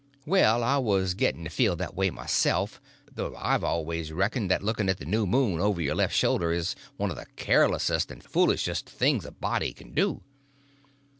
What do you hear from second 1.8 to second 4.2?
way myself, though I've always